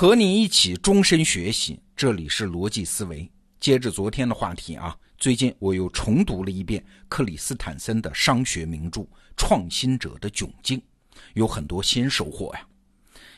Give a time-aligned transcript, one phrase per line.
[0.00, 3.28] 和你一起终身学习，这里是逻辑思维。
[3.58, 9.00] 接着昨天的话题啊，最近我又重读了一遍克里斯坦森的商学名著
[9.36, 10.78] 《创新者的窘境》，
[11.34, 12.60] 有很多新收获呀。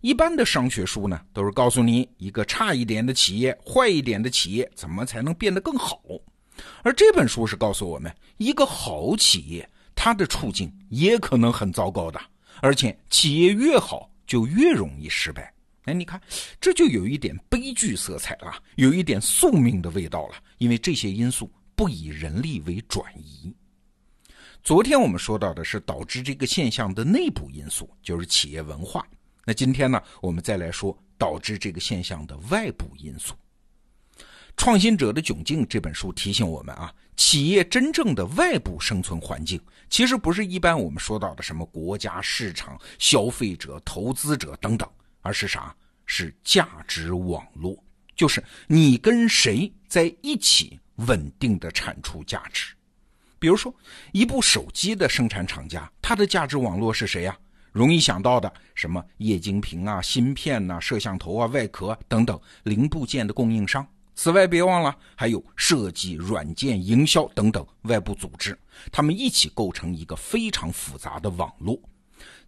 [0.00, 6.00] 一般的商学书呢，都是告诉你一个差一点的企业、坏一点的企业怎么才能变得更好，
[6.84, 12.20] 而这本书是告诉我们，一个好企业它的处境也可能很糟糕的，
[12.60, 15.52] 而且企业越好就越容易失败。
[15.84, 16.20] 哎，你看，
[16.60, 23.54] 这就有一点悲剧色彩了，有一点宿命的味道了，因为这些因素不以人力为转移。
[24.62, 29.06] 昨天我们说到的是导致这个现象的内部因素，就是企业文化。
[29.44, 33.34] 那今天呢，我们再来说导致这个现象的外部因素。
[34.56, 44.88] 《创新者的窘境》这本书提醒我们啊，企业真正的外部生存环境，其实不是一般我们说到的什么国家、市场、消费者、投资者等等。
[45.24, 45.74] 而是啥？
[46.06, 47.82] 是价值网络，
[48.14, 52.74] 就是你跟谁在一起稳定的产出价值。
[53.38, 53.74] 比如说，
[54.12, 57.34] 一部手机的生产厂家，它的价值网络是谁呀？
[57.72, 63.86] 容易想到的，什么液晶屏啊、芯片呐、摄像头啊、外壳等等零部件的供应商。
[64.14, 68.56] 此外，别忘了还有设计、软件、营销等等外部组织，
[68.92, 71.80] 他们一起构成一个非常复杂的网络。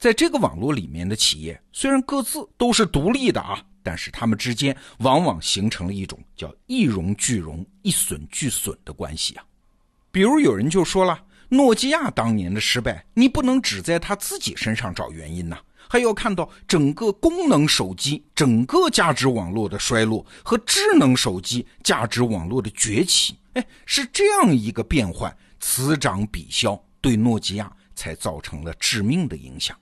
[0.00, 9.44] 在这个网络里面的企业，虽然各自都是独立的啊，但是他们之间往往形成了一种叫一荣俱荣、一损俱损的关系啊。
[10.10, 23.36] 比如有人就说了，诺基亚当年的失败，你不能只在他自己身上找原因呐，还要看到整个功能手机、整个价值网络的衰落和智能手机价值网络的崛起。
[23.52, 29.76] 哎，是这样一个变换，此涨彼消，对诺基亚才造成了致命的影响。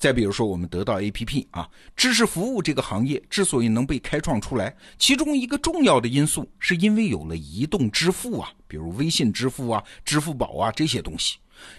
[0.00, 11.36] 再比如说，我们得到 APP 啊，知识服务这个行业之所以能被开创出来，其中一个重要的因素是因为有了移动支付啊，比如微信支付啊、支付宝啊这些东西，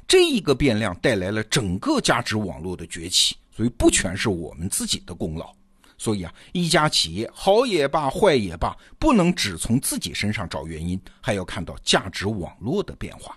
[0.07, 5.51] 这一个变量带来了整个价值网络的崛起，所以不全是我们自己的功劳。
[5.97, 13.35] 所以啊，一家企业好也罢，坏也罢，不能只从自己身上找原因，还要看到价值网络的变化。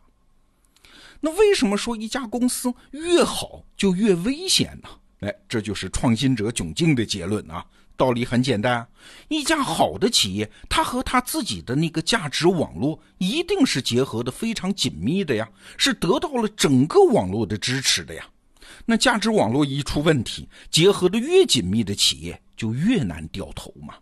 [1.24, 4.90] 那为什么说一家公司越好就越危险呢？
[5.20, 7.64] 哎，这就是创新者窘境的结论啊！
[7.96, 8.86] 道理很简单，
[9.28, 15.48] 一家好的企业，它和它自己的那个价值网络一定是结合的非常紧密的呀，
[15.78, 18.28] 是得到了整个网络的支持的呀。
[18.84, 23.94] 那价值网络一出问题，结合的越紧密的企业就越难掉头嘛。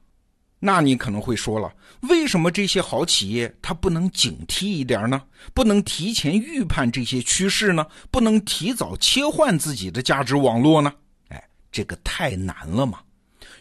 [0.65, 5.21] 那你可能会说了，为什么这些好企业它不能警惕一点呢？
[5.53, 7.84] 不能提前预判这些趋势呢？
[8.12, 10.93] 不能提早切换自己的价值网络呢？
[11.31, 13.01] 哎，这个太难了嘛。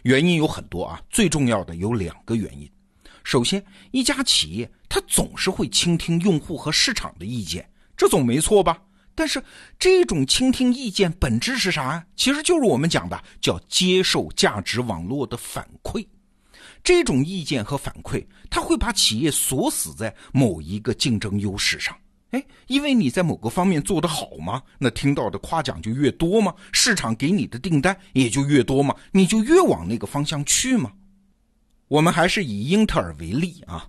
[0.04, 2.70] 原因有很多啊，最重要的有两个原因。
[3.24, 3.60] 首先，
[3.90, 8.80] 一家企业它总是会倾听用户和市场的意见，这总没错吧？
[9.12, 9.42] 但是
[9.76, 12.06] 这种倾听意见本质是啥呀？
[12.14, 16.06] 其实就是我们讲的叫接受价值网络的反馈。
[16.84, 21.96] 这种意见和反馈，它会把企业锁死在某一个竞争优势上。
[22.30, 24.62] 哎，因为你在某个方面做得好吗？
[24.78, 26.54] 那听到的夸奖就越多吗？
[26.72, 28.96] 市场给你的订单也就越多吗？
[29.10, 30.90] 你就越往那个方向去吗？
[31.88, 33.86] 我们还是以英特尔为例啊，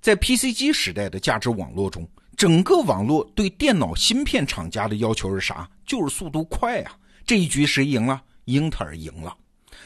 [0.00, 2.06] 在 PC 机时代的价值网络中，
[2.36, 5.70] 整个网络对电脑芯片厂家的要求是啥？
[5.86, 6.98] 就是速度快啊！
[7.24, 8.20] 这一局谁赢了？
[8.46, 9.34] 英特尔赢了。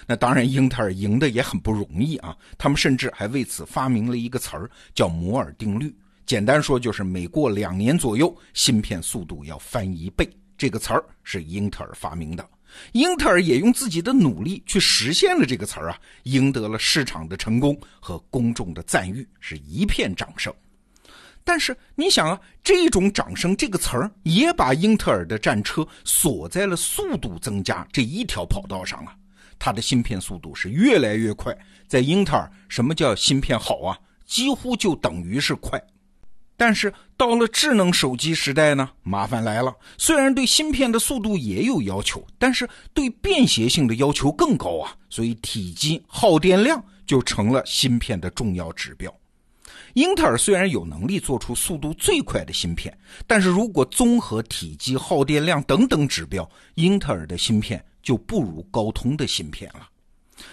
[0.06, 2.36] 那当然，英特尔赢的也很不容易啊！
[2.56, 5.94] 他们甚至还为此发明了一个词儿，叫摩尔定律。
[6.25, 10.28] 简单说，就是每过两年左右，芯片速度要翻一倍。
[10.56, 12.48] 这个词儿是英特尔发明的，
[12.92, 20.53] 英特尔也用自己的努力去实现了这个词儿啊，赢得了市场的成功和公众的赞誉，是一片掌声。
[21.44, 29.17] 但是你想啊，这种掌声这个词儿也把英特尔的战车锁在了速度增加这一条跑道上啊。
[29.58, 31.56] 它的芯片速度是越来越快，
[31.87, 33.99] 在英特尔，什么叫芯片好啊？
[34.25, 35.82] 几乎就等于是快。
[36.56, 39.72] 但是到了智能手机时代呢，麻烦来了。
[39.96, 44.94] 虽然对芯片的速度也有要求，但是对便携性的要求更高啊。
[45.08, 49.12] 所以体积、耗电量就成了芯片的重要指标。
[49.94, 52.96] 英特尔虽然有能力做出速度最快的芯片，
[53.26, 57.82] 但是如果综合体积、耗电量等等指标，英特尔的芯片。
[58.08, 59.87] 就不如高通的芯片了，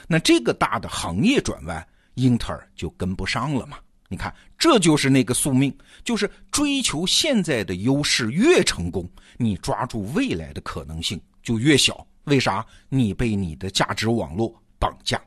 [0.09, 3.77] 那这个大的行业转弯，英特尔就跟不上了嘛？
[4.09, 5.73] 你看，这就是那个宿命，
[6.03, 12.05] 就是追求现在的优势越成功，你抓住未来的可能性就越小。
[12.25, 12.65] 为啥？
[12.89, 15.17] 你被你的价值网络绑架。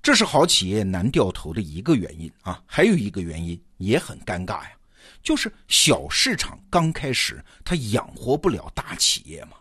[0.00, 2.62] 这是好企业难掉头的一个原因啊。
[2.64, 4.70] 还有一个原因也很尴尬呀，
[5.22, 9.58] 就是小市场刚开始它养活不了大企业嘛。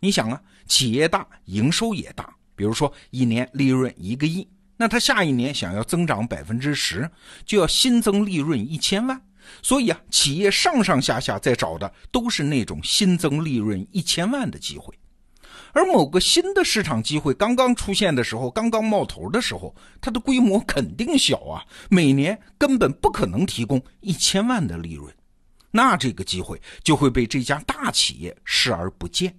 [0.00, 7.10] 你想啊，企业大，营收也大，比如说一年利润一个亿，那他下一年想要增长百分之十，
[7.44, 9.20] 就要新增利润一千万。
[9.62, 14.94] 所以啊，企业上上下下在找的都是那种新增利润一千万的机会。
[15.72, 25.12] 而某个新的市场机会刚刚出现的时候，刚刚冒头的时候，它的规模肯定小啊，每年根本不可能提供一千万的利润，
[25.70, 29.34] 那这个机会就会被这家大企业视而不见。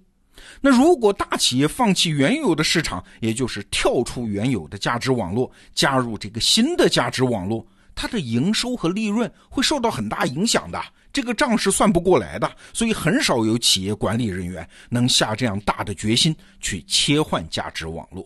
[0.60, 10.80] 那如果大企业放弃原有的市场，也就是跳出原有的价值网络，加入这个新的价值网络，它的营收和利润会受到很大影响的。
[11.12, 18.24] 这个账是算不过来的，所以很少有企业管理人员能下这样大的决心去切换价值网络。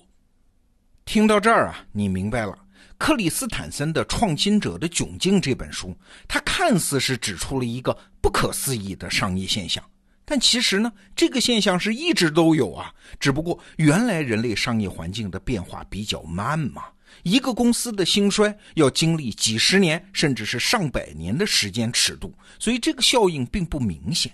[1.07, 2.59] 听到这儿啊，你明白了，
[2.99, 5.97] 克里斯坦森的《创新者的窘境》这本书，
[6.29, 9.83] 它看似是指出了一个不可思议的商业现象。
[10.25, 16.85] 但其实呢，这个现象是一直都有啊，只不过原来人类商业环境的变化比较慢嘛，
[17.23, 24.33] 一个公司的兴衰要经历几十年甚至是上百年的时间尺度，所以这个效应并不明显。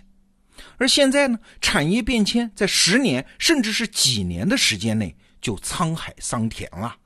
[0.77, 6.97] 而现在呢，产业变迁在十年甚至是几年的时间内就沧海桑田了。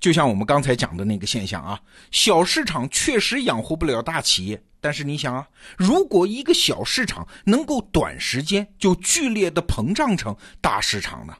[0.00, 1.80] 就像我们刚才讲的那个现象啊，
[2.10, 4.62] 小市场确实养活不了大企业。
[4.82, 5.48] 但是你想啊，
[5.78, 11.32] 如果一个小市场能够短时间就剧烈的膨胀成大市场呢？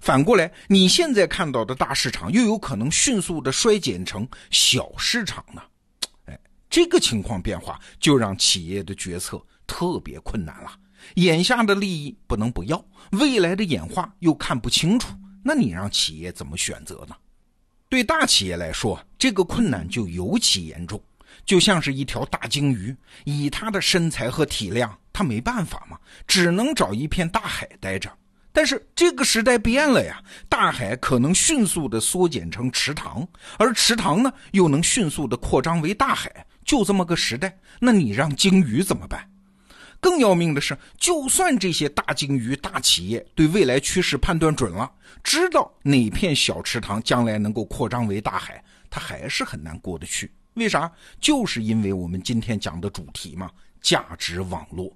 [0.00, 5.62] 反过来，你现在看到的大市场又有可能迅速的衰减成小市场呢？
[6.26, 6.36] 哎，
[6.68, 10.72] 这个情况变化就让企业的决策特别困难了。
[11.14, 15.14] 眼下的利益不能不要，未来的演化又看不清楚，
[15.44, 17.14] 那你让企业怎么选择呢？
[17.88, 21.00] 对大企业来说，这个困难就尤其严重。
[21.44, 22.94] 就像是一条大鲸鱼，
[23.24, 28.10] 以它的身材和体量，它没办法嘛，只能找一片大海待着。
[28.52, 33.26] 但是这个时代变了呀，大海可能迅速的缩减成池塘，
[33.56, 37.56] 而池塘呢，又能迅速的扩张为大海，就这么个时代。
[37.78, 39.30] 那你让鲸鱼怎么办？
[40.00, 44.90] 更要命的是，就算这些大鲸鱼、大企业对未来趋势判断准了，
[45.22, 50.32] 知道哪片小池塘将来能够扩张为大海，它还是很难过得去。
[50.58, 50.90] 为啥？
[51.20, 53.50] 就是因为我们今天讲的主题嘛，
[53.80, 54.92] 价值网络，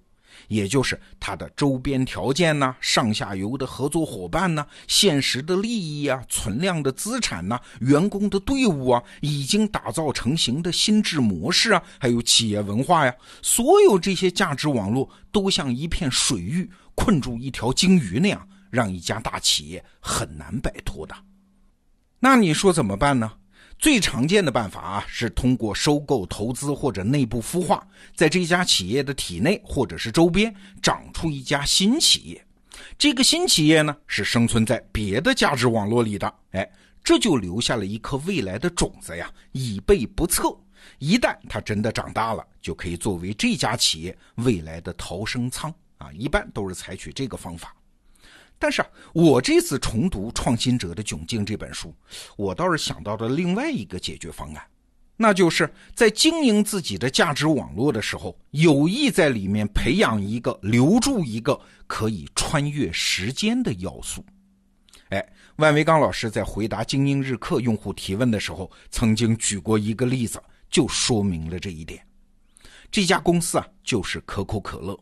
[0.49, 21.14] 也就是它的周边条件呐，上下游的合作伙伴呐，现实的利益啊，存量的资产呐，员工的队伍啊，已经打造成型的心智模式啊，还有企业文化呀，所有这些价值网络都像一片水域困住一条鲸鱼那样，让一家大企业很难摆脱的。
[22.19, 23.32] 那你说怎么办呢？
[23.82, 27.84] 最常见的办法啊，是通过收购、投资或者内部孵化，
[28.14, 32.46] 在这家企业的体内或者是周边长出一家新企业。
[32.96, 36.32] 这个新企业呢，是生存在别的价值网络里的。
[36.52, 36.70] 哎，
[37.02, 40.56] 这就留下了一颗未来的种子呀，以备不测。
[41.00, 46.08] 一旦它真的长大了，就可以作为这家企业未来的逃生舱啊。
[46.12, 47.75] 一般都是采取这个方法。
[48.62, 51.92] 但是啊，我这次重读《创新者的窘境》这本书，
[52.37, 54.62] 我倒是想到了另外一个解决方案，
[55.16, 64.25] 那就是在经营自己的价值网络的时候，有意在里面培养一个、留住一个可以穿越时间的要素。
[65.09, 70.40] 哎，万维刚老师在回答精英日课用户提问的时候，曾经举过一个例子，
[70.71, 72.00] 就说明了这一点。
[72.92, 74.97] 这家公司啊，就是可口可乐。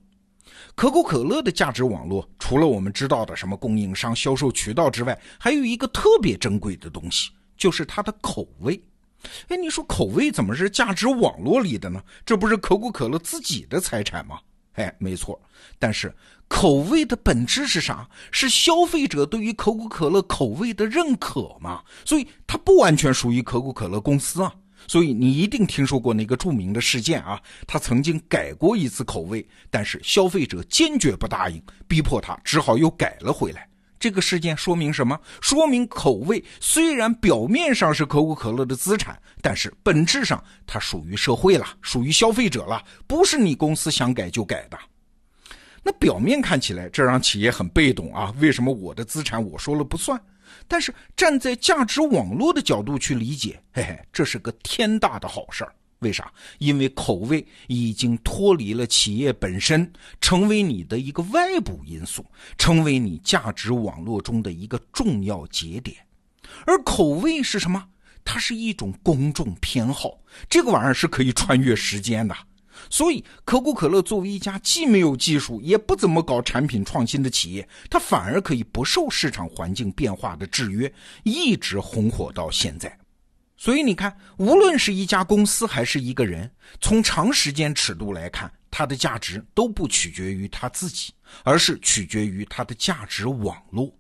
[0.75, 8.83] 可口可乐的价值网络，除了我们知道的什么供应商、销售渠道之外，还有一个特别珍贵的东西，就是它的口味。
[9.49, 12.03] 哎，你说口味怎么是价值网络里的呢？
[12.25, 14.39] 这不是可口可乐自己的财产吗？
[14.75, 15.39] 哎，没错。
[15.79, 16.15] 但是
[16.49, 18.09] 口味的本质是啥？
[18.31, 21.83] 是消费者对于可口可乐口味的认可嘛？
[22.05, 24.55] 所以它不完全属于可口可乐公司啊。
[24.87, 33.69] 所以你一定听说过那个著名的事件啊，他曾经改过一次口味，但是消费者坚决不答应，逼迫他只好又改了回来。
[33.99, 35.21] 这个事件说明什么？
[35.43, 44.79] 说明口味虽然表面上是可口可乐的资产，但是本质上它属于社会了，属于消费者了，不是你公司想改就改的。
[45.83, 50.19] 那表面看起来这让企业很被动啊，为什么我的资产我说了不算？
[50.69, 55.75] 但是站在价值网络的角度去理解，嘿嘿，这是个天大的好事儿。
[56.01, 56.33] 为啥？
[56.59, 62.25] 因为口味已经脱离了企业本身，成为你的一个外部因素，
[62.57, 65.97] 成为你价值网络中的一个重要节点。
[66.65, 67.87] 而口味是什么？
[68.25, 72.35] 它是一种公众偏好，这个玩意儿是可以穿越时间的。
[72.89, 80.93] 所以，可口可乐作为一家既没有技术也不怎么搞产品创新的企业，它反而可以不受市场环境变化的制约，
[81.25, 82.97] 一直红火到现在。
[83.57, 91.13] 所以你看，无论是一家公司还是一个人，从长时间尺度来看，它的价值都不取决于他自己，
[91.45, 93.93] 而是取决于它的价值网络。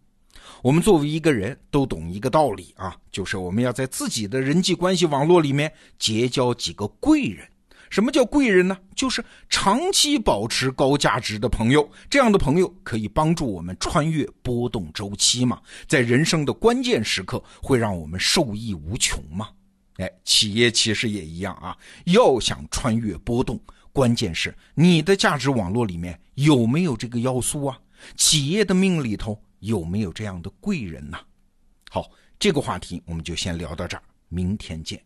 [0.62, 7.46] 我们作为一个人都懂一个道理啊，就是我们要在自己的人际关系网络里面结交几个贵人。
[7.90, 8.78] 什么叫贵人呢？
[8.94, 11.90] 就是长期保持高价值的朋友。
[12.08, 19.48] 这样的朋友可以帮助我们穿越波动周期嘛，在人生的关键时刻会让我们受益无穷嘛。
[19.96, 23.60] 哎，企业其实也一样啊，要想穿越波动，
[23.92, 27.78] 关键是你的价值网络里面有没有这个要素啊？
[28.16, 31.18] 企业的命里头有没有这样的贵人呢？
[31.90, 35.02] 好，这个话题我们就先聊到这儿，明天见。